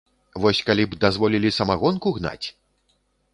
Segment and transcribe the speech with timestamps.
[0.45, 2.47] Вось калі б дазволілі самагонку гнаць!